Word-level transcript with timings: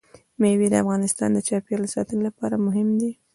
مېوې 0.39 0.67
د 0.71 0.75
افغانستان 0.83 1.29
د 1.33 1.39
چاپیریال 1.47 1.83
ساتنې 1.95 2.21
لپاره 2.27 2.55
مهم 2.65 2.87
دي. 3.01 3.11